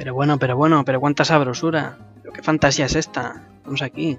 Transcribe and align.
Pero 0.00 0.14
bueno, 0.14 0.38
pero 0.38 0.56
bueno, 0.56 0.82
pero 0.82 0.98
cuánta 0.98 1.26
sabrosura. 1.26 1.98
Pero 2.22 2.32
qué 2.32 2.42
fantasía 2.42 2.86
es 2.86 2.94
esta. 2.96 3.46
Vamos 3.64 3.82
aquí. 3.82 4.18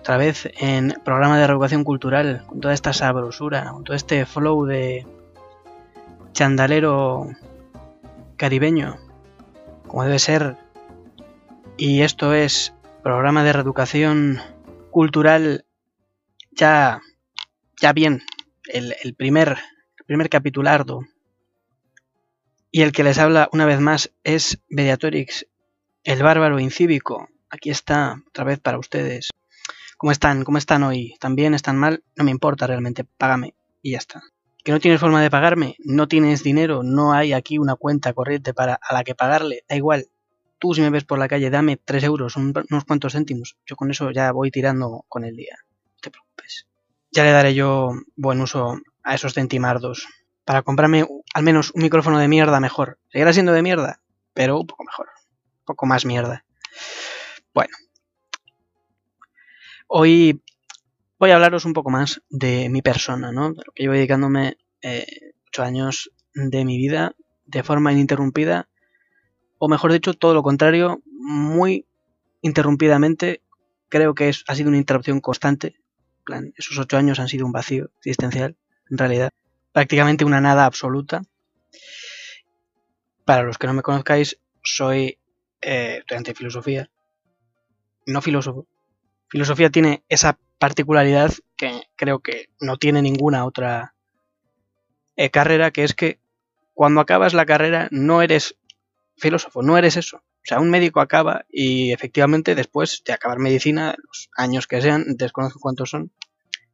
Otra 0.00 0.16
vez 0.16 0.50
en 0.58 0.92
programa 1.04 1.38
de 1.38 1.46
reeducación 1.46 1.84
cultural, 1.84 2.42
con 2.48 2.58
toda 2.58 2.74
esta 2.74 2.92
sabrosura, 2.92 3.70
con 3.70 3.84
todo 3.84 3.94
este 3.94 4.26
flow 4.26 4.66
de 4.66 5.06
chandalero 6.32 7.28
caribeño, 8.36 8.96
como 9.86 10.02
debe 10.02 10.18
ser. 10.18 10.56
Y 11.76 12.02
esto 12.02 12.34
es 12.34 12.74
programa 13.04 13.44
de 13.44 13.52
reeducación 13.52 14.40
cultural 14.90 15.64
ya, 16.50 17.02
ya 17.80 17.92
bien, 17.92 18.22
el, 18.64 18.96
el 19.04 19.14
primer, 19.14 19.58
el 19.96 20.04
primer 20.06 20.28
capitulardo 20.28 21.04
y 22.72 22.82
el 22.82 22.92
que 22.92 23.04
les 23.04 23.18
habla 23.18 23.48
una 23.52 23.66
vez 23.66 23.80
más 23.80 24.12
es 24.22 24.60
Mediatorix, 24.68 25.46
el 26.04 26.22
bárbaro 26.22 26.60
incívico. 26.60 27.28
Aquí 27.50 27.70
está, 27.70 28.22
otra 28.28 28.44
vez 28.44 28.60
para 28.60 28.78
ustedes. 28.78 29.30
¿Cómo 29.96 30.12
están? 30.12 30.44
¿Cómo 30.44 30.58
están 30.58 30.82
hoy? 30.84 31.12
¿Están 31.12 31.34
bien? 31.34 31.52
¿Están 31.54 31.76
mal? 31.76 32.04
No 32.16 32.24
me 32.24 32.30
importa 32.30 32.66
realmente, 32.66 33.04
págame 33.04 33.54
y 33.82 33.92
ya 33.92 33.98
está. 33.98 34.22
¿Que 34.62 34.72
no 34.72 34.78
tienes 34.78 35.00
forma 35.00 35.20
de 35.20 35.30
pagarme? 35.30 35.76
¿No 35.80 36.06
tienes 36.06 36.42
dinero? 36.42 36.82
¿No 36.82 37.12
hay 37.12 37.32
aquí 37.32 37.58
una 37.58 37.76
cuenta 37.76 38.12
corriente 38.12 38.54
para 38.54 38.78
a 38.80 38.94
la 38.94 39.04
que 39.04 39.14
pagarle? 39.14 39.64
Da 39.68 39.74
igual. 39.74 40.06
Tú 40.58 40.74
si 40.74 40.80
me 40.82 40.90
ves 40.90 41.04
por 41.04 41.18
la 41.18 41.28
calle, 41.28 41.50
dame 41.50 41.76
3 41.76 42.04
euros, 42.04 42.36
unos 42.36 42.84
cuantos 42.86 43.14
céntimos. 43.14 43.56
Yo 43.66 43.76
con 43.76 43.90
eso 43.90 44.10
ya 44.10 44.30
voy 44.32 44.50
tirando 44.50 45.04
con 45.08 45.24
el 45.24 45.34
día. 45.34 45.56
No 45.94 46.00
te 46.02 46.10
preocupes. 46.10 46.66
Ya 47.10 47.24
le 47.24 47.32
daré 47.32 47.54
yo 47.54 47.92
buen 48.16 48.40
uso 48.40 48.78
a 49.02 49.14
esos 49.14 49.34
centimardos 49.34 50.06
para 50.44 50.62
comprarme 50.62 51.06
al 51.34 51.42
menos 51.42 51.72
un 51.74 51.82
micrófono 51.82 52.18
de 52.18 52.28
mierda 52.28 52.60
mejor. 52.60 52.98
Seguirá 53.10 53.32
siendo 53.32 53.52
de 53.52 53.62
mierda, 53.62 54.00
pero 54.34 54.58
un 54.58 54.66
poco 54.66 54.84
mejor. 54.84 55.08
Un 55.60 55.64
poco 55.64 55.86
más 55.86 56.04
mierda. 56.04 56.44
Bueno. 57.54 57.74
Hoy 59.86 60.42
voy 61.18 61.30
a 61.30 61.34
hablaros 61.34 61.64
un 61.64 61.72
poco 61.72 61.90
más 61.90 62.22
de 62.30 62.68
mi 62.68 62.82
persona, 62.82 63.32
¿no? 63.32 63.50
De 63.52 63.62
lo 63.66 63.72
que 63.74 63.82
llevo 63.82 63.94
dedicándome 63.94 64.56
eh, 64.82 65.06
ocho 65.48 65.62
años 65.62 66.10
de 66.34 66.64
mi 66.64 66.78
vida 66.78 67.14
de 67.44 67.62
forma 67.62 67.92
ininterrumpida, 67.92 68.68
o 69.58 69.68
mejor 69.68 69.92
dicho, 69.92 70.14
todo 70.14 70.32
lo 70.34 70.42
contrario, 70.42 71.02
muy 71.06 71.86
interrumpidamente. 72.40 73.42
Creo 73.88 74.14
que 74.14 74.28
es, 74.28 74.44
ha 74.46 74.54
sido 74.54 74.68
una 74.68 74.78
interrupción 74.78 75.20
constante. 75.20 75.76
plan, 76.24 76.52
esos 76.56 76.78
ocho 76.78 76.96
años 76.96 77.18
han 77.18 77.28
sido 77.28 77.44
un 77.44 77.52
vacío 77.52 77.90
existencial, 77.98 78.56
en 78.88 78.98
realidad 78.98 79.30
prácticamente 79.72 80.24
una 80.24 80.40
nada 80.40 80.66
absoluta. 80.66 81.22
Para 83.24 83.42
los 83.42 83.58
que 83.58 83.66
no 83.66 83.74
me 83.74 83.82
conozcáis, 83.82 84.38
soy 84.62 85.18
eh, 85.60 85.98
estudiante 86.00 86.32
de 86.32 86.36
filosofía, 86.36 86.90
no 88.06 88.22
filósofo. 88.22 88.66
Filosofía 89.28 89.70
tiene 89.70 90.02
esa 90.08 90.38
particularidad 90.58 91.32
que 91.56 91.82
creo 91.96 92.20
que 92.20 92.48
no 92.60 92.76
tiene 92.76 93.02
ninguna 93.02 93.44
otra 93.44 93.94
eh, 95.16 95.30
carrera, 95.30 95.70
que 95.70 95.84
es 95.84 95.94
que 95.94 96.18
cuando 96.74 97.00
acabas 97.00 97.34
la 97.34 97.46
carrera 97.46 97.88
no 97.90 98.22
eres 98.22 98.56
filósofo, 99.16 99.62
no 99.62 99.78
eres 99.78 99.96
eso. 99.96 100.16
O 100.16 100.44
sea, 100.44 100.58
un 100.60 100.70
médico 100.70 101.00
acaba 101.00 101.44
y 101.50 101.92
efectivamente 101.92 102.54
después 102.54 103.02
de 103.04 103.12
acabar 103.12 103.38
medicina, 103.38 103.94
los 104.02 104.30
años 104.36 104.66
que 104.66 104.80
sean, 104.80 105.04
desconozco 105.16 105.60
cuántos 105.60 105.90
son, 105.90 106.10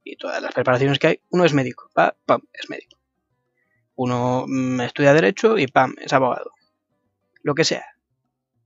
y 0.07 0.17
todas 0.17 0.41
las 0.41 0.55
preparaciones 0.55 1.01
que 1.01 1.07
hay, 1.09 1.21
uno 1.31 1.45
es 1.45 1.53
médico, 1.53 1.91
pam, 1.93 2.13
pam, 2.25 2.41
es 2.53 2.71
médico. 2.71 2.97
Uno 3.97 4.45
mm, 4.47 4.81
estudia 4.83 5.13
derecho 5.13 5.59
y 5.59 5.67
pam, 5.67 5.95
es 6.01 6.13
abogado. 6.13 6.53
Lo 7.43 7.55
que 7.57 7.65
sea, 7.65 7.85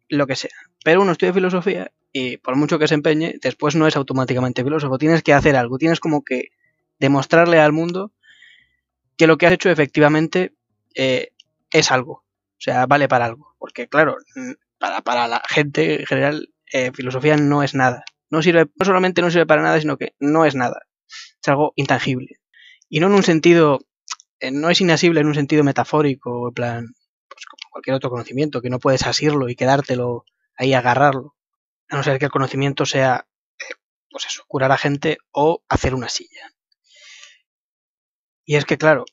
lo 0.08 0.26
que 0.26 0.36
sea. 0.36 0.50
Pero 0.84 1.00
uno 1.00 1.12
estudia 1.12 1.32
filosofía 1.32 1.92
y 2.12 2.36
por 2.36 2.56
mucho 2.56 2.78
que 2.78 2.88
se 2.88 2.94
empeñe, 2.94 3.36
después 3.40 3.74
no 3.74 3.86
es 3.86 3.96
automáticamente 3.96 4.62
filósofo. 4.62 4.98
Tienes 4.98 5.22
que 5.22 5.32
hacer 5.32 5.56
algo, 5.56 5.78
tienes 5.78 5.98
como 5.98 6.22
que 6.24 6.48
demostrarle 6.98 7.58
al 7.58 7.72
mundo 7.72 8.12
que 9.16 9.26
lo 9.26 9.38
que 9.38 9.46
has 9.46 9.52
hecho 9.54 9.70
efectivamente 9.70 10.54
eh, 10.94 11.32
es 11.70 11.90
algo. 11.90 12.12
O 12.12 12.60
sea, 12.60 12.84
vale 12.84 13.08
para 13.08 13.24
algo. 13.24 13.54
Porque 13.58 13.88
claro, 13.88 14.16
mm, 14.36 14.52
para, 14.78 15.00
para 15.00 15.26
la 15.26 15.42
gente 15.48 16.00
en 16.00 16.06
general, 16.06 16.50
eh, 16.70 16.90
filosofía 16.92 17.38
no 17.38 17.62
es 17.62 17.74
nada. 17.74 18.04
No 18.28 18.42
sirve, 18.42 18.66
no 18.76 18.84
solamente 18.84 19.22
no 19.22 19.30
sirve 19.30 19.46
para 19.46 19.62
nada, 19.62 19.80
sino 19.80 19.96
que 19.96 20.14
no 20.20 20.44
es 20.44 20.54
nada 20.54 20.82
es 21.42 21.48
algo 21.48 21.72
intangible. 21.76 22.40
Y 22.88 23.00
no 23.00 23.06
en 23.06 23.14
un 23.14 23.22
sentido, 23.22 23.80
eh, 24.40 24.50
no 24.50 24.70
es 24.70 24.80
inasible 24.80 25.20
en 25.20 25.28
un 25.28 25.34
sentido 25.34 25.64
metafórico, 25.64 26.48
en 26.48 26.54
plan, 26.54 26.86
pues 27.28 27.46
como 27.46 27.70
cualquier 27.70 27.96
otro 27.96 28.10
conocimiento, 28.10 28.60
que 28.62 28.70
no 28.70 28.80
puedes 28.80 29.06
asirlo 29.06 29.48
y 29.48 29.56
quedártelo 29.56 30.24
ahí, 30.56 30.74
agarrarlo. 30.74 31.36
A 31.88 31.96
no 31.96 32.02
ser 32.02 32.18
que 32.18 32.26
el 32.26 32.30
conocimiento 32.30 32.86
sea, 32.86 33.26
eh, 33.58 33.74
pues 34.10 34.26
eso, 34.26 34.44
curar 34.48 34.72
a 34.72 34.78
gente 34.78 35.18
o 35.32 35.62
hacer 35.68 35.94
una 35.94 36.08
silla. 36.08 36.52
Y 38.44 38.56
es 38.56 38.64
que, 38.64 38.78
claro, 38.78 39.04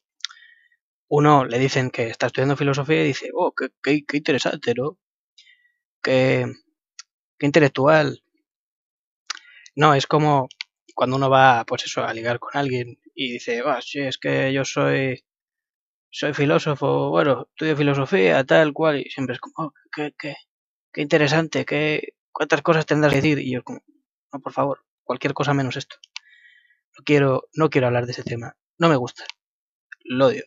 uno 1.09 1.45
le 1.45 1.59
dicen 1.59 1.89
que 1.91 2.07
está 2.07 2.27
estudiando 2.27 2.57
filosofía 2.57 3.03
y 3.03 3.07
dice, 3.07 3.29
oh, 3.33 3.53
qué, 3.53 3.69
qué, 4.05 4.17
interesante, 4.17 4.73
¿no? 4.75 4.97
Qué, 6.01 6.45
qué 7.37 7.45
intelectual. 7.45 8.23
No, 9.75 9.93
es 9.93 10.07
como 10.07 10.49
cuando 10.97 11.15
uno 11.15 11.29
va, 11.29 11.63
pues 11.63 11.85
eso, 11.85 12.03
a 12.03 12.11
ligar 12.11 12.39
con 12.39 12.49
alguien 12.55 12.99
y 13.13 13.33
dice, 13.33 13.61
va, 13.61 13.79
sí, 13.83 13.99
es 13.99 14.17
que 14.17 14.51
yo 14.51 14.65
soy, 14.65 15.23
soy 16.09 16.33
filósofo, 16.33 17.11
bueno, 17.11 17.45
estudio 17.51 17.77
filosofía, 17.77 18.43
tal 18.43 18.73
cual, 18.73 19.01
y 19.01 19.09
siempre 19.11 19.35
es 19.35 19.39
como, 19.39 19.53
oh, 19.57 19.73
qué, 19.93 20.15
qué, 20.17 20.35
qué 20.91 21.01
interesante, 21.03 21.65
qué, 21.65 22.15
cuántas 22.31 22.63
cosas 22.63 22.87
tendrás 22.87 23.11
que 23.13 23.17
decir, 23.17 23.37
y 23.37 23.51
yo 23.51 23.63
como, 23.63 23.79
no, 24.33 24.39
por 24.39 24.53
favor, 24.53 24.85
cualquier 25.03 25.35
cosa 25.35 25.53
menos 25.53 25.77
esto. 25.77 25.97
No 26.97 27.03
quiero, 27.05 27.47
no 27.53 27.69
quiero 27.69 27.85
hablar 27.85 28.07
de 28.07 28.13
ese 28.13 28.23
tema, 28.23 28.57
no 28.79 28.89
me 28.89 28.95
gusta, 28.95 29.23
lo 30.03 30.25
odio. 30.25 30.45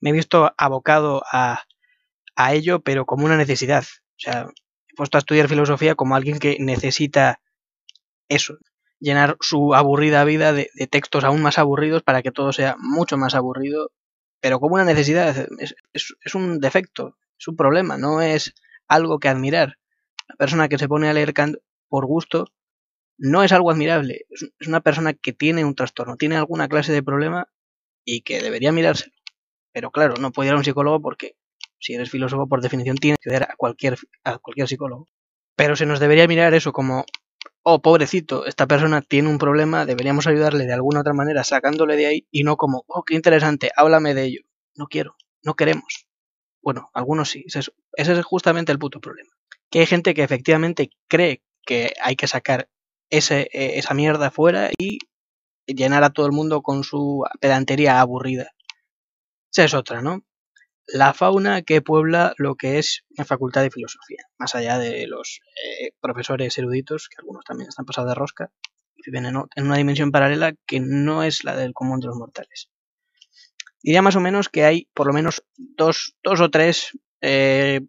Me 0.00 0.08
he 0.08 0.14
visto 0.14 0.54
abocado 0.56 1.22
a, 1.30 1.64
a 2.34 2.54
ello, 2.54 2.80
pero 2.80 3.04
como 3.04 3.26
una 3.26 3.36
necesidad. 3.36 3.84
O 3.84 4.18
sea, 4.18 4.48
he 4.88 4.94
puesto 4.94 5.18
a 5.18 5.20
estudiar 5.20 5.48
filosofía 5.48 5.96
como 5.96 6.16
alguien 6.16 6.38
que 6.38 6.56
necesita 6.60 7.42
eso, 8.30 8.56
llenar 8.98 9.36
su 9.40 9.74
aburrida 9.74 10.24
vida 10.24 10.52
de, 10.52 10.70
textos 10.90 11.24
aún 11.24 11.42
más 11.42 11.58
aburridos 11.58 12.02
para 12.02 12.22
que 12.22 12.32
todo 12.32 12.52
sea 12.52 12.76
mucho 12.78 13.16
más 13.16 13.34
aburrido, 13.34 13.90
pero 14.40 14.60
como 14.60 14.74
una 14.74 14.84
necesidad, 14.84 15.48
es, 15.92 16.34
un 16.34 16.60
defecto, 16.60 17.16
es 17.38 17.48
un 17.48 17.56
problema, 17.56 17.98
no 17.98 18.22
es 18.22 18.54
algo 18.88 19.18
que 19.18 19.28
admirar. 19.28 19.78
La 20.28 20.36
persona 20.36 20.68
que 20.68 20.78
se 20.78 20.88
pone 20.88 21.08
a 21.08 21.12
leer 21.12 21.34
Kant 21.34 21.56
por 21.88 22.06
gusto 22.06 22.46
no 23.18 23.42
es 23.42 23.52
algo 23.52 23.70
admirable, 23.70 24.26
es 24.30 24.68
una 24.68 24.80
persona 24.80 25.14
que 25.14 25.32
tiene 25.32 25.64
un 25.64 25.74
trastorno, 25.74 26.16
tiene 26.16 26.36
alguna 26.36 26.68
clase 26.68 26.92
de 26.92 27.02
problema 27.02 27.48
y 28.04 28.22
que 28.22 28.42
debería 28.42 28.72
mirárselo. 28.72 29.12
Pero 29.72 29.90
claro, 29.90 30.14
no 30.20 30.32
puede 30.32 30.48
ir 30.48 30.54
a 30.54 30.58
un 30.58 30.64
psicólogo 30.64 31.00
porque 31.00 31.36
si 31.78 31.94
eres 31.94 32.10
filósofo 32.10 32.48
por 32.48 32.62
definición 32.62 32.96
tienes 32.96 33.18
que 33.20 33.34
ir 33.34 33.42
a 33.42 33.54
cualquier, 33.56 33.98
a 34.24 34.38
cualquier 34.38 34.68
psicólogo. 34.68 35.08
Pero 35.54 35.76
se 35.76 35.86
nos 35.86 36.00
debería 36.00 36.26
mirar 36.28 36.54
eso 36.54 36.72
como 36.72 37.04
oh, 37.68 37.80
pobrecito, 37.82 38.46
esta 38.46 38.68
persona 38.68 39.02
tiene 39.02 39.28
un 39.28 39.38
problema, 39.38 39.86
deberíamos 39.86 40.28
ayudarle 40.28 40.66
de 40.66 40.72
alguna 40.72 41.00
otra 41.00 41.12
manera 41.14 41.42
sacándole 41.42 41.96
de 41.96 42.06
ahí 42.06 42.26
y 42.30 42.44
no 42.44 42.56
como, 42.56 42.84
oh, 42.86 43.02
qué 43.02 43.16
interesante, 43.16 43.72
háblame 43.76 44.14
de 44.14 44.22
ello. 44.22 44.42
No 44.76 44.86
quiero, 44.86 45.16
no 45.42 45.54
queremos. 45.54 46.06
Bueno, 46.62 46.90
algunos 46.94 47.28
sí, 47.28 47.44
ese 47.46 47.72
es 47.96 48.24
justamente 48.24 48.70
el 48.70 48.78
puto 48.78 49.00
problema. 49.00 49.32
Que 49.68 49.80
hay 49.80 49.86
gente 49.86 50.14
que 50.14 50.22
efectivamente 50.22 50.90
cree 51.08 51.42
que 51.66 51.92
hay 52.00 52.14
que 52.14 52.28
sacar 52.28 52.68
ese, 53.10 53.48
e, 53.52 53.80
esa 53.80 53.94
mierda 53.94 54.30
fuera 54.30 54.70
y 54.78 55.00
llenar 55.66 56.04
a 56.04 56.10
todo 56.10 56.26
el 56.26 56.32
mundo 56.32 56.62
con 56.62 56.84
su 56.84 57.24
pedantería 57.40 58.00
aburrida. 58.00 58.52
Esa 59.50 59.64
es 59.64 59.74
otra, 59.74 60.02
¿no? 60.02 60.22
La 60.86 61.14
fauna 61.14 61.62
que 61.62 61.82
puebla 61.82 62.34
lo 62.38 62.54
que 62.54 62.78
es 62.78 63.04
la 63.10 63.24
facultad 63.24 63.62
de 63.62 63.70
filosofía, 63.70 64.24
más 64.38 64.54
allá 64.54 64.78
de 64.78 65.06
los 65.06 65.40
eh, 65.64 65.90
profesores 66.00 66.56
eruditos, 66.58 67.08
que 67.08 67.16
algunos 67.18 67.44
también 67.44 67.68
están 67.68 67.86
pasados 67.86 68.10
de 68.10 68.14
rosca, 68.14 68.50
viven 69.04 69.26
en, 69.26 69.36
una 69.36 69.76
dimensión 69.76 70.10
paralela 70.10 70.54
que 70.66 70.80
no 70.80 71.22
es 71.22 71.44
la 71.44 71.56
del 71.56 71.74
común 71.74 72.00
de 72.00 72.06
los 72.06 72.16
mortales. 72.16 72.70
Diría 73.82 74.02
más 74.02 74.16
o 74.16 74.20
menos 74.20 74.48
que 74.48 74.64
hay 74.64 74.88
por 74.94 75.06
lo 75.06 75.12
menos 75.12 75.44
dos, 75.56 76.16
dos 76.22 76.40
o 76.40 76.50
tres 76.50 76.96
eh, 77.20 77.80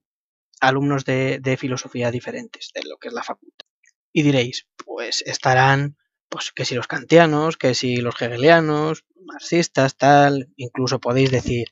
alumnos 0.59 1.05
de, 1.05 1.39
de, 1.39 1.57
filosofía 1.57 2.11
diferentes 2.11 2.71
de 2.73 2.81
lo 2.87 2.97
que 2.97 3.07
es 3.07 3.13
la 3.13 3.23
facultad. 3.23 3.65
Y 4.11 4.23
diréis, 4.23 4.67
pues 4.85 5.23
estarán, 5.25 5.97
pues 6.29 6.51
que 6.51 6.65
si 6.65 6.75
los 6.75 6.87
kantianos, 6.87 7.57
que 7.57 7.73
si 7.73 7.97
los 7.97 8.19
hegelianos, 8.21 9.05
marxistas, 9.25 9.95
tal, 9.95 10.49
incluso 10.55 10.99
podéis 10.99 11.31
decir, 11.31 11.67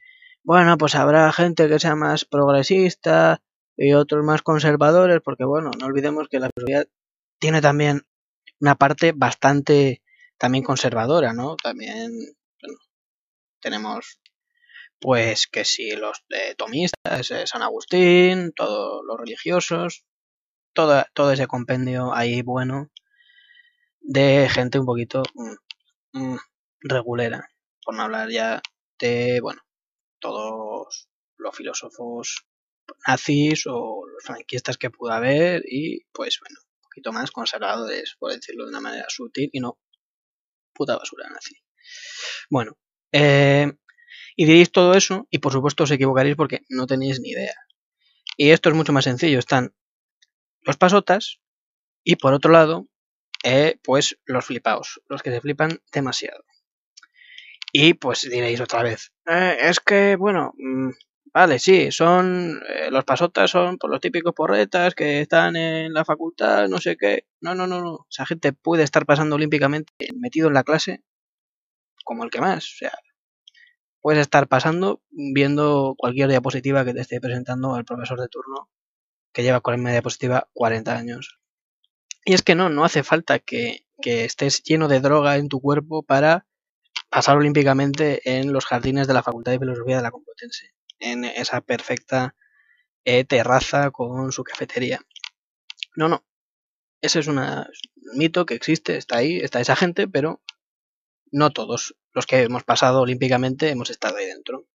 bueno, 0.45 0.77
pues 0.77 0.93
habrá 0.95 1.31
gente 1.33 1.67
que 1.67 1.79
sea 1.79 1.95
más 1.95 2.23
progresista 2.23 3.41
y 3.75 3.93
otros 3.93 4.23
más 4.23 4.43
conservadores, 4.43 5.19
porque 5.23 5.43
bueno, 5.43 5.71
no 5.79 5.87
olvidemos 5.87 6.27
que 6.29 6.39
la 6.39 6.49
filosofía 6.55 6.85
tiene 7.39 7.61
también 7.61 8.03
una 8.61 8.75
parte 8.75 9.11
bastante 9.11 10.03
también 10.37 10.63
conservadora, 10.63 11.33
¿no? 11.33 11.55
También 11.55 12.11
bueno, 12.61 12.77
tenemos 13.59 14.19
pues 14.99 15.47
que 15.47 15.65
si 15.65 15.95
los 15.95 16.23
de 16.29 16.53
tomistas, 16.55 17.31
eh, 17.31 17.47
San 17.47 17.63
Agustín, 17.63 18.53
todos 18.55 19.03
los 19.05 19.19
religiosos, 19.19 20.05
todo, 20.73 21.05
todo 21.13 21.31
ese 21.31 21.47
compendio 21.47 22.13
ahí 22.13 22.43
bueno 22.43 22.91
de 24.01 24.47
gente 24.49 24.77
un 24.79 24.85
poquito 24.85 25.23
mm, 25.33 26.19
mm, 26.19 26.37
regulera, 26.81 27.49
por 27.83 27.95
no 27.95 28.03
hablar 28.03 28.29
ya 28.29 28.61
de, 28.99 29.39
bueno, 29.41 29.64
todos 30.19 31.09
los 31.37 31.55
filósofos 31.55 32.45
nazis 33.07 33.65
o 33.67 34.05
los 34.07 34.23
franquistas 34.23 34.77
que 34.77 34.89
pudo 34.89 35.11
haber 35.11 35.63
y 35.65 36.05
pues 36.11 36.39
bueno, 36.39 36.59
un 36.61 36.81
poquito 36.83 37.11
más 37.11 37.31
conservadores, 37.31 38.15
por 38.19 38.31
decirlo 38.31 38.65
de 38.65 38.69
una 38.69 38.81
manera 38.81 39.05
sutil 39.09 39.49
y 39.51 39.59
no 39.59 39.79
puta 40.73 40.97
basura 40.97 41.29
nazi. 41.29 41.55
Bueno, 42.49 42.77
eh, 43.11 43.71
y 44.35 44.45
diréis 44.45 44.71
todo 44.71 44.93
eso 44.93 45.27
y 45.29 45.39
por 45.39 45.51
supuesto 45.51 45.83
os 45.83 45.91
equivocaréis 45.91 46.35
porque 46.35 46.61
no 46.69 46.85
tenéis 46.85 47.19
ni 47.19 47.29
idea. 47.29 47.55
Y 48.37 48.49
esto 48.49 48.69
es 48.69 48.75
mucho 48.75 48.93
más 48.93 49.05
sencillo, 49.05 49.39
están 49.39 49.73
los 50.61 50.77
pasotas 50.77 51.39
y 52.03 52.17
por 52.17 52.33
otro 52.33 52.51
lado, 52.51 52.87
eh, 53.43 53.79
pues 53.83 54.19
los 54.25 54.45
flipaos, 54.45 55.01
los 55.07 55.23
que 55.23 55.31
se 55.31 55.41
flipan 55.41 55.79
demasiado. 55.91 56.43
Y 57.77 57.93
pues 57.95 58.21
diréis 58.21 58.61
otra 58.61 58.83
vez, 58.83 59.11
eh, 59.27 59.57
es 59.63 59.81
que, 59.81 60.15
bueno, 60.15 60.53
mm, 60.57 60.91
vale, 61.33 61.59
sí, 61.59 61.91
son 61.91 62.61
eh, 62.69 62.89
los 62.89 63.03
pasotas 63.03 63.51
son 63.51 63.77
por 63.77 63.89
los 63.89 63.99
típicos 63.99 64.33
porretas 64.33 64.95
que 64.95 65.19
están 65.19 65.57
en 65.57 65.91
la 65.93 66.05
facultad, 66.05 66.69
no 66.69 66.77
sé 66.79 66.95
qué. 66.95 67.25
No, 67.41 67.53
no, 67.53 67.67
no, 67.67 67.81
no. 67.81 68.07
Esa 68.09 68.25
gente 68.25 68.53
puede 68.53 68.83
estar 68.83 69.05
pasando 69.05 69.35
olímpicamente 69.35 69.91
metido 70.17 70.47
en 70.47 70.53
la 70.53 70.63
clase 70.63 71.03
como 72.05 72.23
el 72.23 72.29
que 72.29 72.39
más. 72.39 72.63
O 72.63 72.77
sea, 72.77 72.93
puedes 73.99 74.21
estar 74.21 74.47
pasando 74.47 75.01
viendo 75.11 75.95
cualquier 75.97 76.29
diapositiva 76.29 76.85
que 76.85 76.93
te 76.93 77.01
esté 77.01 77.19
presentando 77.19 77.77
el 77.77 77.83
profesor 77.83 78.21
de 78.21 78.29
turno 78.29 78.69
que 79.33 79.43
lleva 79.43 79.59
con 79.59 79.83
la 79.83 79.91
diapositiva 79.91 80.47
40 80.53 80.97
años. 80.97 81.39
Y 82.23 82.35
es 82.35 82.41
que 82.41 82.55
no, 82.55 82.69
no 82.69 82.85
hace 82.85 83.03
falta 83.03 83.39
que, 83.39 83.85
que 84.01 84.23
estés 84.23 84.63
lleno 84.63 84.87
de 84.87 85.01
droga 85.01 85.35
en 85.35 85.49
tu 85.49 85.59
cuerpo 85.59 86.03
para 86.03 86.45
pasar 87.15 87.37
olímpicamente 87.37 88.19
en 88.29 88.51
los 88.51 88.65
jardines 88.65 89.07
de 89.07 89.13
la 89.13 89.23
Facultad 89.23 89.53
de 89.53 89.59
Filosofía 89.59 89.95
de 89.95 90.01
la 90.01 90.11
Complutense, 90.11 90.73
en 90.99 91.23
esa 91.23 91.61
perfecta 91.61 92.35
eh, 93.05 93.23
terraza 93.23 93.91
con 93.91 94.33
su 94.33 94.43
cafetería. 94.43 94.99
No, 95.95 96.09
no. 96.09 96.25
Ese 96.99 97.21
es 97.21 97.27
un 97.27 97.39
mito 98.15 98.45
que 98.45 98.55
existe, 98.55 98.97
está 98.97 99.19
ahí, 99.19 99.37
está 99.37 99.61
esa 99.61 99.77
gente, 99.77 100.09
pero 100.09 100.41
no 101.31 101.51
todos 101.51 101.95
los 102.11 102.25
que 102.25 102.41
hemos 102.41 102.65
pasado 102.65 102.99
olímpicamente 102.99 103.69
hemos 103.69 103.91
estado 103.91 104.17
ahí 104.17 104.25
dentro. 104.25 104.67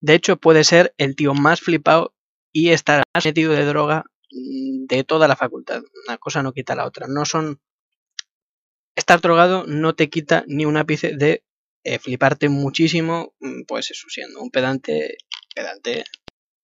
De 0.00 0.14
hecho, 0.14 0.36
puede 0.36 0.62
ser 0.62 0.94
el 0.96 1.16
tío 1.16 1.34
más 1.34 1.60
flipado 1.60 2.14
y 2.52 2.68
estar 2.68 3.02
más 3.12 3.24
metido 3.24 3.52
de 3.54 3.64
droga 3.64 4.04
mm, 4.30 4.86
de 4.86 5.02
toda 5.02 5.26
la 5.26 5.34
facultad. 5.34 5.82
Una 6.06 6.18
cosa 6.18 6.40
no 6.44 6.52
quita 6.52 6.76
la 6.76 6.86
otra. 6.86 7.08
No 7.08 7.24
son. 7.24 7.60
Estar 8.94 9.20
drogado 9.20 9.64
no 9.66 9.96
te 9.96 10.08
quita 10.08 10.44
ni 10.46 10.64
un 10.64 10.76
ápice 10.76 11.16
de 11.16 11.42
eh, 11.88 11.98
fliparte 11.98 12.50
muchísimo, 12.50 13.34
mm, 13.40 13.62
pues 13.66 13.90
eso, 13.90 14.06
siendo 14.10 14.40
un 14.42 14.50
pedante, 14.50 15.16
pedante. 15.54 16.04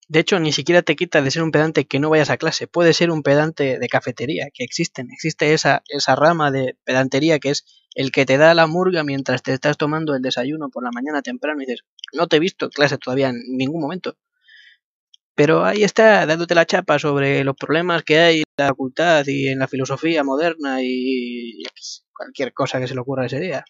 De 0.06 0.20
hecho, 0.20 0.38
ni 0.38 0.52
siquiera 0.52 0.82
te 0.82 0.96
quita 0.96 1.22
de 1.22 1.30
ser 1.30 1.42
un 1.42 1.50
pedante 1.50 1.86
que 1.86 1.98
no 1.98 2.10
vayas 2.10 2.28
a 2.28 2.36
clase. 2.36 2.66
Puede 2.66 2.92
ser 2.92 3.10
un 3.10 3.22
pedante 3.22 3.78
de 3.78 3.88
cafetería, 3.88 4.48
que 4.52 4.64
existen. 4.64 5.10
Existe 5.10 5.54
esa, 5.54 5.82
esa 5.88 6.14
rama 6.14 6.50
de 6.50 6.76
pedantería 6.84 7.38
que 7.38 7.50
es 7.50 7.64
el 7.94 8.12
que 8.12 8.26
te 8.26 8.36
da 8.36 8.52
la 8.52 8.66
murga 8.66 9.02
mientras 9.02 9.42
te 9.42 9.54
estás 9.54 9.78
tomando 9.78 10.14
el 10.14 10.20
desayuno 10.20 10.68
por 10.68 10.84
la 10.84 10.90
mañana 10.92 11.22
temprano 11.22 11.62
y 11.62 11.66
dices, 11.66 11.84
no 12.12 12.26
te 12.28 12.36
he 12.36 12.40
visto 12.40 12.66
en 12.66 12.72
clase 12.72 12.98
todavía 12.98 13.30
en 13.30 13.40
ningún 13.56 13.80
momento. 13.80 14.18
Pero 15.34 15.64
ahí 15.64 15.84
está, 15.84 16.26
dándote 16.26 16.54
la 16.54 16.66
chapa 16.66 16.98
sobre 16.98 17.44
los 17.44 17.56
problemas 17.56 18.02
que 18.04 18.18
hay 18.18 18.38
en 18.40 18.44
la 18.58 18.68
facultad 18.68 19.24
y 19.26 19.48
en 19.48 19.58
la 19.58 19.68
filosofía 19.68 20.22
moderna 20.22 20.82
y 20.82 21.62
cualquier 22.12 22.52
cosa 22.52 22.78
que 22.78 22.86
se 22.88 22.94
le 22.94 23.00
ocurra 23.00 23.26
ese 23.26 23.40
día. 23.40 23.64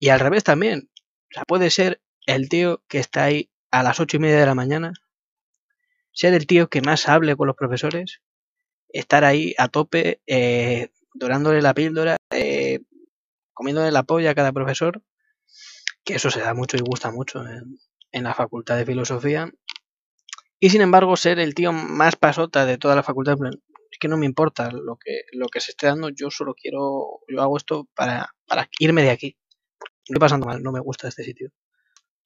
Y 0.00 0.08
al 0.08 0.18
revés 0.18 0.42
también. 0.42 0.90
O 1.30 1.34
sea, 1.34 1.44
puede 1.44 1.70
ser 1.70 2.00
el 2.26 2.48
tío 2.48 2.82
que 2.88 2.98
está 2.98 3.24
ahí 3.24 3.50
a 3.70 3.82
las 3.84 4.00
ocho 4.00 4.16
y 4.16 4.20
media 4.20 4.40
de 4.40 4.46
la 4.46 4.54
mañana, 4.54 4.92
ser 6.12 6.34
el 6.34 6.46
tío 6.46 6.68
que 6.68 6.80
más 6.80 7.08
hable 7.08 7.36
con 7.36 7.46
los 7.46 7.56
profesores, 7.56 8.20
estar 8.88 9.24
ahí 9.24 9.54
a 9.58 9.68
tope, 9.68 10.20
eh, 10.26 10.88
dorándole 11.14 11.62
la 11.62 11.74
píldora, 11.74 12.16
eh, 12.30 12.80
comiéndole 13.52 13.92
la 13.92 14.02
polla 14.02 14.30
a 14.30 14.34
cada 14.34 14.52
profesor, 14.52 15.02
que 16.02 16.14
eso 16.14 16.30
se 16.30 16.40
da 16.40 16.54
mucho 16.54 16.76
y 16.76 16.80
gusta 16.80 17.12
mucho 17.12 17.44
en, 17.46 18.24
la 18.24 18.34
facultad 18.34 18.76
de 18.76 18.86
filosofía. 18.86 19.52
Y 20.58 20.70
sin 20.70 20.80
embargo, 20.80 21.16
ser 21.16 21.38
el 21.38 21.54
tío 21.54 21.72
más 21.72 22.16
pasota 22.16 22.66
de 22.66 22.78
toda 22.78 22.96
la 22.96 23.02
facultad, 23.02 23.36
es 23.90 23.98
que 23.98 24.08
no 24.08 24.16
me 24.16 24.26
importa 24.26 24.70
lo 24.72 24.96
que, 24.96 25.22
lo 25.32 25.46
que 25.48 25.60
se 25.60 25.72
esté 25.72 25.86
dando, 25.86 26.08
yo 26.08 26.30
solo 26.30 26.54
quiero, 26.54 27.20
yo 27.28 27.40
hago 27.40 27.56
esto 27.56 27.88
para, 27.94 28.34
para 28.46 28.68
irme 28.78 29.02
de 29.02 29.10
aquí 29.10 29.36
pasando 30.18 30.46
mal, 30.46 30.62
no 30.62 30.72
me 30.72 30.80
gusta 30.80 31.08
este 31.08 31.24
sitio. 31.24 31.52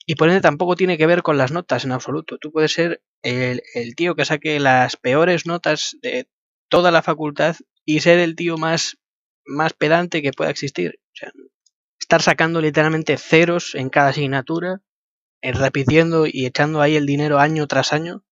Y 0.07 0.17
por 0.17 0.29
ende 0.29 0.41
tampoco 0.41 0.77
tiene 0.77 0.99
que 0.99 1.07
ver 1.07 1.23
con 1.23 1.39
las 1.39 1.51
notas 1.51 1.85
en 1.85 1.93
absoluto. 1.93 2.39
Tú 2.39 2.53
puedes 2.53 2.73
ser 2.73 3.03
el, 3.23 3.63
tío 3.97 4.15
que 4.15 4.25
saque 4.25 4.61
las 4.61 4.97
peores 4.97 5.47
notas 5.47 5.97
de 6.03 6.29
toda 6.69 6.91
la 6.91 7.03
facultad 7.03 7.57
y 7.85 8.01
ser 8.01 8.19
el 8.19 8.37
tío 8.37 8.59
más, 8.59 8.99
más 9.47 9.73
pedante 9.73 10.21
que 10.21 10.33
pueda 10.33 10.51
existir. 10.51 11.01
O 11.13 11.17
sea, 11.17 11.33
estar 11.99 12.21
sacando 12.21 12.61
literalmente 12.61 13.17
ceros 13.17 13.75
en 13.75 13.89
cada 13.89 14.11
asignatura, 14.11 14.83
eh, 15.41 15.53
repitiendo 15.53 16.27
y 16.27 16.45
echando 16.45 16.83
ahí 16.83 16.97
el 16.97 17.07
dinero 17.07 17.39
año 17.39 17.67
tras 17.67 17.93
año, 17.93 18.25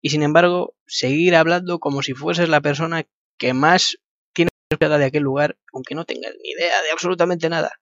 y 0.00 0.10
sin 0.10 0.24
embargo 0.24 0.74
seguir 0.86 1.36
hablando 1.36 1.78
como 1.78 2.02
si 2.02 2.14
fueses 2.14 2.48
la 2.48 2.60
persona 2.60 3.04
que 3.38 3.54
más 3.54 3.98
tiene 4.32 4.50
de 4.78 5.04
aquel 5.04 5.22
lugar, 5.22 5.56
aunque 5.72 5.94
no 5.94 6.04
tengas 6.04 6.32
ni 6.42 6.50
idea 6.50 6.82
de 6.82 6.90
absolutamente 6.90 7.48
nada. 7.48 7.80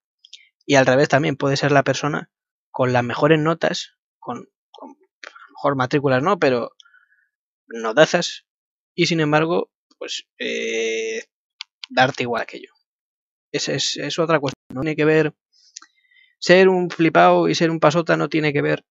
Y 0.70 0.76
al 0.76 0.86
revés 0.86 1.08
también 1.08 1.34
puede 1.34 1.56
ser 1.56 1.72
la 1.72 1.82
persona 1.82 2.30
con 2.70 2.92
las 2.92 3.02
mejores 3.02 3.40
notas, 3.40 3.96
con, 4.20 4.48
con 4.70 4.94
mejor 5.48 5.74
matrículas 5.74 6.22
no, 6.22 6.38
pero 6.38 6.76
notazas, 7.66 8.46
y 8.94 9.06
sin 9.06 9.18
embargo, 9.18 9.72
pues 9.98 10.28
eh, 10.38 11.24
darte 11.88 12.22
igual 12.22 12.42
aquello. 12.42 12.72
Esa 13.50 13.72
es, 13.72 13.96
es, 13.96 14.20
otra 14.20 14.38
cuestión. 14.38 14.60
No 14.72 14.82
tiene 14.82 14.94
que 14.94 15.04
ver. 15.04 15.34
Ser 16.38 16.68
un 16.68 16.88
flipado 16.88 17.48
y 17.48 17.56
ser 17.56 17.72
un 17.72 17.80
pasota 17.80 18.16
no 18.16 18.28
tiene 18.28 18.52
que 18.52 18.62
ver 18.62 18.84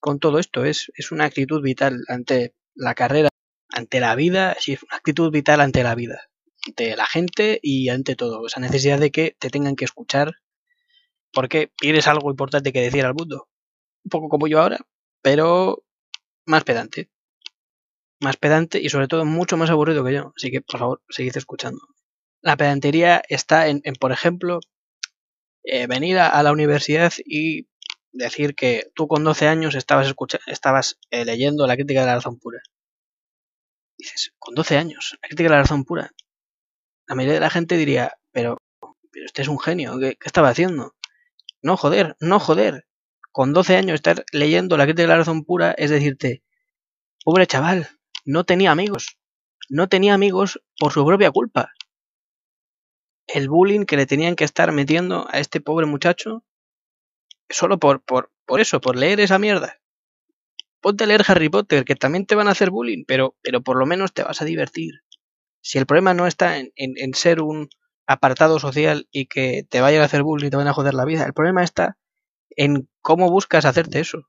con 0.00 0.18
todo 0.18 0.38
esto. 0.38 0.66
Es, 0.66 0.92
es 0.96 1.12
una 1.12 1.24
actitud 1.24 1.62
vital 1.62 2.04
ante 2.08 2.54
la 2.74 2.94
carrera, 2.94 3.30
ante 3.70 4.00
la 4.00 4.14
vida. 4.16 4.54
Sí, 4.60 4.74
es 4.74 4.82
una 4.82 4.98
actitud 4.98 5.32
vital 5.32 5.62
ante 5.62 5.82
la 5.82 5.94
vida. 5.94 6.28
Ante 6.66 6.94
la 6.94 7.06
gente 7.06 7.58
y 7.62 7.88
ante 7.88 8.16
todo. 8.16 8.46
Esa 8.46 8.60
necesidad 8.60 8.98
de 8.98 9.10
que 9.10 9.34
te 9.38 9.48
tengan 9.48 9.76
que 9.76 9.86
escuchar 9.86 10.41
porque 11.32 11.72
tienes 11.78 12.06
algo 12.06 12.30
importante 12.30 12.72
que 12.72 12.80
decir 12.80 13.04
al 13.04 13.14
mundo. 13.14 13.48
Un 14.04 14.10
poco 14.10 14.28
como 14.28 14.46
yo 14.48 14.60
ahora, 14.60 14.78
pero 15.22 15.84
más 16.46 16.64
pedante. 16.64 17.10
Más 18.20 18.36
pedante 18.36 18.80
y 18.80 18.88
sobre 18.88 19.08
todo 19.08 19.24
mucho 19.24 19.56
más 19.56 19.70
aburrido 19.70 20.04
que 20.04 20.14
yo. 20.14 20.32
Así 20.36 20.50
que, 20.50 20.60
por 20.60 20.78
favor, 20.78 21.02
seguid 21.08 21.36
escuchando. 21.36 21.80
La 22.40 22.56
pedantería 22.56 23.22
está 23.28 23.68
en, 23.68 23.82
por 24.00 24.12
ejemplo, 24.12 24.60
eh, 25.64 25.86
venir 25.86 26.18
a 26.18 26.42
la 26.42 26.52
universidad 26.52 27.12
y 27.24 27.68
decir 28.12 28.54
que 28.54 28.90
tú 28.94 29.08
con 29.08 29.24
12 29.24 29.48
años 29.48 29.74
estabas, 29.74 30.14
estabas 30.46 30.98
eh, 31.10 31.24
leyendo 31.24 31.66
la 31.66 31.76
crítica 31.76 32.00
de 32.00 32.06
la 32.06 32.14
razón 32.16 32.38
pura. 32.38 32.60
Dices, 33.98 34.34
con 34.38 34.54
12 34.54 34.76
años, 34.76 35.18
la 35.22 35.28
crítica 35.28 35.48
de 35.48 35.54
la 35.56 35.62
razón 35.62 35.84
pura. 35.84 36.10
La 37.06 37.14
mayoría 37.14 37.34
de 37.34 37.40
la 37.40 37.50
gente 37.50 37.76
diría, 37.76 38.14
pero, 38.32 38.58
pero 39.10 39.26
este 39.26 39.42
es 39.42 39.48
un 39.48 39.58
genio, 39.58 39.98
¿qué, 39.98 40.16
qué 40.16 40.26
estaba 40.26 40.50
haciendo? 40.50 40.94
No, 41.62 41.76
joder, 41.76 42.16
no, 42.20 42.40
joder. 42.40 42.86
Con 43.30 43.52
12 43.52 43.76
años 43.76 43.94
estar 43.94 44.24
leyendo 44.32 44.76
la 44.76 44.84
crítica 44.84 45.02
de 45.02 45.08
la 45.08 45.16
razón 45.16 45.44
pura 45.44 45.72
es 45.72 45.90
decirte, 45.90 46.42
pobre 47.24 47.46
chaval, 47.46 47.88
no 48.24 48.44
tenía 48.44 48.72
amigos. 48.72 49.16
No 49.68 49.88
tenía 49.88 50.14
amigos 50.14 50.60
por 50.78 50.92
su 50.92 51.06
propia 51.06 51.30
culpa. 51.30 51.72
El 53.26 53.48
bullying 53.48 53.86
que 53.86 53.96
le 53.96 54.06
tenían 54.06 54.36
que 54.36 54.44
estar 54.44 54.72
metiendo 54.72 55.26
a 55.30 55.38
este 55.38 55.60
pobre 55.60 55.86
muchacho 55.86 56.44
solo 57.48 57.78
por, 57.78 58.02
por, 58.02 58.32
por 58.44 58.60
eso, 58.60 58.80
por 58.80 58.96
leer 58.96 59.20
esa 59.20 59.38
mierda. 59.38 59.80
Ponte 60.80 61.04
a 61.04 61.06
leer 61.06 61.22
Harry 61.28 61.48
Potter, 61.48 61.84
que 61.84 61.94
también 61.94 62.26
te 62.26 62.34
van 62.34 62.48
a 62.48 62.52
hacer 62.52 62.70
bullying, 62.70 63.04
pero, 63.06 63.36
pero 63.40 63.62
por 63.62 63.78
lo 63.78 63.86
menos 63.86 64.12
te 64.12 64.24
vas 64.24 64.42
a 64.42 64.44
divertir. 64.44 65.02
Si 65.60 65.78
el 65.78 65.86
problema 65.86 66.12
no 66.12 66.26
está 66.26 66.58
en, 66.58 66.72
en, 66.74 66.94
en 66.96 67.14
ser 67.14 67.40
un, 67.40 67.70
apartado 68.06 68.58
social 68.58 69.08
y 69.10 69.26
que 69.26 69.64
te 69.68 69.80
vayan 69.80 70.02
a 70.02 70.06
hacer 70.06 70.22
bullying 70.22 70.48
y 70.48 70.50
te 70.50 70.56
van 70.56 70.68
a 70.68 70.74
joder 70.74 70.94
la 70.94 71.04
vida. 71.04 71.24
El 71.24 71.32
problema 71.32 71.62
está 71.62 71.96
en 72.50 72.88
cómo 73.00 73.30
buscas 73.30 73.64
hacerte 73.64 74.00
eso. 74.00 74.28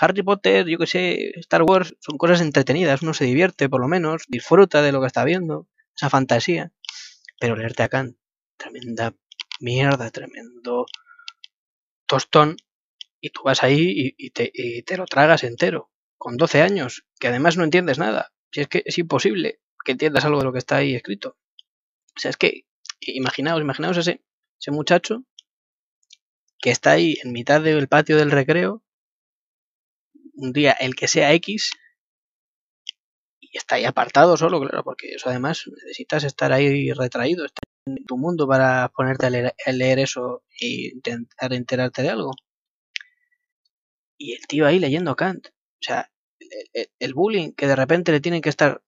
Harry 0.00 0.22
Potter, 0.22 0.66
yo 0.66 0.78
que 0.78 0.86
sé, 0.86 1.38
Star 1.40 1.62
Wars, 1.62 1.94
son 2.00 2.18
cosas 2.18 2.40
entretenidas, 2.40 3.02
uno 3.02 3.14
se 3.14 3.24
divierte 3.24 3.68
por 3.68 3.80
lo 3.80 3.88
menos, 3.88 4.24
disfruta 4.28 4.82
de 4.82 4.92
lo 4.92 5.00
que 5.00 5.06
está 5.06 5.24
viendo, 5.24 5.68
esa 5.96 6.10
fantasía. 6.10 6.72
Pero 7.40 7.56
leerte 7.56 7.82
a 7.82 7.88
Kant, 7.88 8.16
tremenda 8.56 9.14
mierda, 9.60 10.10
tremendo 10.10 10.86
tostón. 12.06 12.56
y 13.20 13.30
tú 13.30 13.42
vas 13.44 13.62
ahí 13.62 14.14
y, 14.18 14.30
te, 14.30 14.50
y 14.52 14.82
te 14.82 14.96
lo 14.96 15.06
tragas 15.06 15.44
entero, 15.44 15.90
con 16.18 16.36
12 16.36 16.60
años, 16.62 17.06
que 17.18 17.28
además 17.28 17.56
no 17.56 17.64
entiendes 17.64 17.98
nada. 17.98 18.32
Si 18.52 18.60
es 18.60 18.68
que 18.68 18.82
es 18.84 18.98
imposible 18.98 19.60
que 19.84 19.92
entiendas 19.92 20.24
algo 20.24 20.38
de 20.38 20.44
lo 20.44 20.52
que 20.52 20.58
está 20.58 20.76
ahí 20.76 20.94
escrito. 20.94 21.36
O 22.16 22.20
sea, 22.20 22.30
es 22.30 22.36
que, 22.36 22.66
imaginaos, 23.06 23.60
imaginaos 23.60 23.96
ese, 23.96 24.22
ese 24.60 24.70
muchacho 24.70 25.24
que 26.64 26.70
está 26.70 26.92
ahí 26.92 27.18
en 27.22 27.32
mitad 27.32 27.60
del 27.60 27.88
patio 27.88 28.16
del 28.16 28.30
recreo, 28.30 28.82
un 30.34 30.52
día 30.52 30.72
el 30.72 30.94
que 30.94 31.08
sea 31.08 31.32
X, 31.34 31.72
y 33.38 33.56
está 33.56 33.74
ahí 33.76 33.84
apartado 33.84 34.36
solo, 34.36 34.60
claro, 34.60 34.82
porque 34.82 35.14
eso 35.14 35.28
además 35.28 35.64
necesitas 35.84 36.24
estar 36.24 36.52
ahí 36.52 36.90
retraído, 36.92 37.44
estar 37.44 37.64
en 37.86 38.04
tu 38.06 38.16
mundo 38.16 38.48
para 38.48 38.88
ponerte 38.88 39.26
a 39.26 39.72
leer, 39.72 39.98
eso 39.98 40.42
e 40.58 40.92
intentar 40.94 41.52
enterarte 41.52 42.02
de 42.02 42.08
algo. 42.08 42.30
Y 44.16 44.32
el 44.32 44.46
tío 44.46 44.66
ahí 44.66 44.78
leyendo 44.78 45.16
Kant. 45.16 45.48
O 45.48 45.82
sea, 45.82 46.10
el, 46.98 47.14
bullying 47.14 47.52
que 47.52 47.66
de 47.66 47.76
repente 47.76 48.10
le 48.12 48.20
tienen 48.20 48.40
que 48.40 48.48
estar 48.48 48.82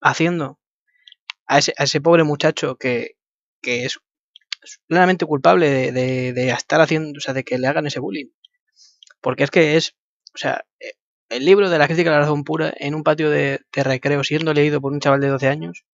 haciendo 0.00 0.58
a 1.46 1.58
ese, 1.58 1.72
a 1.78 1.84
ese 1.84 2.00
pobre 2.00 2.24
muchacho 2.24 2.76
que, 2.76 3.16
que 3.60 3.84
es 3.84 3.98
plenamente 4.86 5.26
culpable 5.26 5.92
de, 5.92 6.32
de, 6.32 6.50
estar 6.50 6.80
haciendo, 6.80 7.18
o 7.18 7.20
sea, 7.20 7.34
de 7.34 7.44
que 7.44 7.58
le 7.58 7.66
hagan 7.66 7.86
ese 7.86 8.00
bullying. 8.00 8.30
Porque 9.20 9.44
es 9.44 9.50
que 9.50 9.76
es, 9.76 9.96
o 10.34 10.38
sea, 10.38 10.64
el 11.30 11.44
libro 11.44 11.70
de 11.70 11.78
la 11.78 11.86
crítica 11.86 12.10
de 12.10 12.16
la 12.16 12.22
razón 12.22 12.44
pura 12.44 12.74
en 12.76 12.94
un 12.94 13.02
patio 13.02 13.30
de, 13.30 13.60
recreo 13.72 14.22
siendo 14.24 14.52
leído 14.52 14.80
por 14.80 14.92
un 14.92 15.00
chaval 15.00 15.20
de 15.20 15.28
12 15.28 15.48
años, 15.48 15.84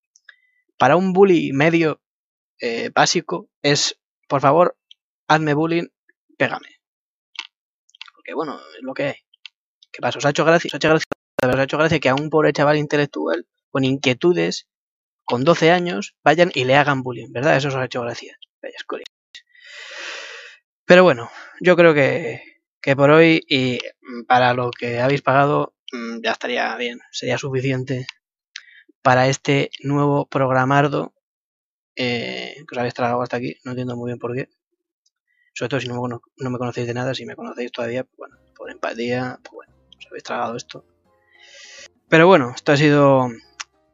para 0.79 0.97
un 0.97 1.13
bully 1.13 1.53
medio 1.53 2.01
eh, 2.61 2.91
básico 2.95 3.49
es, 3.63 3.99
por 4.29 4.41
favor, 4.41 4.77
hazme 5.29 5.55
bullying, 5.55 5.89
pégame. 6.39 6.81
Porque 8.15 8.35
bueno, 8.35 8.59
es 8.77 8.83
lo 8.83 8.95
que 8.95 9.03
hay. 9.05 9.17
¿Qué 9.93 10.01
pasa? 10.01 10.19
¿Os 10.19 10.25
ha 10.25 10.31
hecho 10.31 10.45
gracia? 10.45 10.69
¿Os 10.69 10.75
ha 10.75 10.77
hecho 10.79 10.89
gracia, 10.89 11.07
os 11.43 11.55
ha 11.55 11.63
hecho 11.63 11.79
gracia 11.79 12.01
que 12.01 12.09
a 12.09 12.15
un 12.15 12.31
pobre 12.31 12.53
chaval 12.53 12.79
intelectual 12.79 13.47
con 13.71 13.85
inquietudes, 13.85 14.67
con 15.27 15.45
12 15.45 15.71
años, 15.71 16.17
vayan 16.25 16.51
y 16.55 16.65
le 16.65 16.77
hagan 16.77 17.03
bullying, 17.03 17.33
¿verdad? 17.33 17.57
Eso 17.57 17.69
os 17.69 17.75
ha 17.75 17.85
hecho 17.85 18.01
gracia. 18.01 18.39
Pero 20.87 21.03
bueno, 21.03 21.31
yo 21.61 21.77
creo 21.77 21.93
que, 21.93 22.41
que 22.81 22.95
por 22.95 23.11
hoy 23.11 23.45
y 23.49 23.81
para 24.29 24.55
lo 24.55 24.71
que 24.71 25.01
habéis 25.01 25.21
pagado 25.21 25.75
mm, 25.93 26.21
ya 26.23 26.33
estaría 26.33 26.75
bien, 26.77 27.01
sería 27.11 27.39
suficiente 27.39 28.07
para 29.03 29.29
este 29.29 29.71
nuevo 29.83 30.27
programardo 30.27 31.13
eh, 31.97 32.55
que 32.57 32.75
os 32.75 32.79
habéis 32.79 32.95
tragado 32.95 33.21
hasta 33.21 33.37
aquí. 33.37 33.57
No 33.65 33.73
entiendo 33.73 33.97
muy 33.97 34.11
bien 34.11 34.19
por 34.19 34.35
qué. 34.35 34.49
Sobre 35.55 35.71
todo 35.71 35.81
si 35.81 35.89
no, 35.89 36.01
no 36.07 36.51
me 36.51 36.59
conocéis 36.59 36.87
de 36.87 36.95
nada, 36.95 37.15
si 37.15 37.27
me 37.27 37.35
conocéis 37.35 37.73
todavía, 37.73 38.05
pues 38.05 38.17
bueno, 38.17 38.37
por 38.55 38.71
empatía, 38.71 39.41
pues 39.43 39.53
bueno, 39.53 39.75
os 39.99 40.07
habéis 40.07 40.23
tragado 40.23 40.57
esto. 40.57 40.85
Pero 42.09 42.27
bueno, 42.29 42.53
esto 42.55 42.73
ha 42.73 42.77
sido 42.77 43.29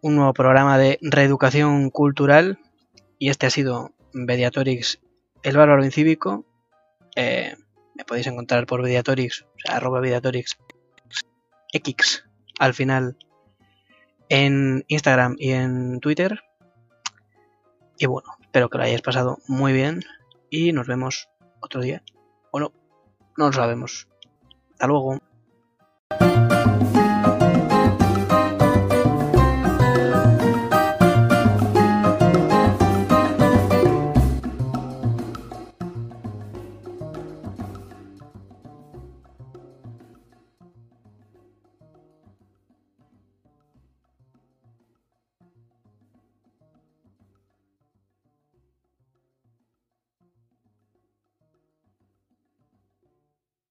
un 0.02 0.16
nuevo 0.16 0.34
programa 0.34 0.76
de 0.78 0.98
reeducación 1.00 1.88
cultural 1.90 2.58
y 3.18 3.30
este 3.30 3.46
ha 3.46 3.50
sido 3.50 3.92
Mediatorix, 4.12 5.00
el 5.42 5.56
bárbaro 5.56 5.84
incívico. 5.84 6.44
Eh, 7.14 7.56
me 7.94 8.04
podéis 8.04 8.26
encontrar 8.26 8.66
por 8.66 8.82
Mediatorix, 8.82 9.42
o 9.42 9.58
sea, 9.64 9.76
arroba 9.76 10.00
Mediatorix 10.00 10.58
X 11.72 12.24
al 12.58 12.74
final 12.74 13.16
en 14.28 14.84
Instagram 14.88 15.36
y 15.38 15.52
en 15.52 16.00
Twitter. 16.00 16.40
Y 17.96 18.06
bueno, 18.06 18.30
espero 18.40 18.68
que 18.68 18.78
lo 18.78 18.84
hayáis 18.84 19.02
pasado 19.02 19.38
muy 19.46 19.72
bien 19.72 20.02
y 20.50 20.72
nos 20.72 20.88
vemos 20.88 21.28
otro 21.60 21.80
día. 21.80 22.02
O 22.50 22.58
no, 22.58 22.72
no 23.36 23.46
lo 23.46 23.52
sabemos. 23.52 24.08
Hasta 24.72 24.86
luego. 24.88 25.18